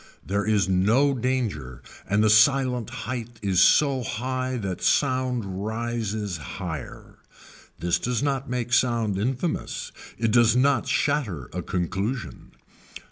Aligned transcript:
There 0.25 0.47
is 0.47 0.67
no 0.67 1.13
danger 1.13 1.83
and 2.09 2.23
the 2.23 2.29
silent 2.31 2.89
height 3.05 3.37
is 3.43 3.61
so 3.61 4.01
high 4.01 4.57
that 4.57 4.81
sound 4.81 5.63
rises 5.63 6.37
higher. 6.37 7.19
This 7.77 7.99
does 7.99 8.23
not 8.23 8.49
make 8.49 8.73
sound 8.73 9.19
infamous, 9.19 9.91
it 10.17 10.31
does 10.31 10.55
not 10.55 10.87
shatter 10.87 11.51
a 11.53 11.61
conclusion. 11.61 12.53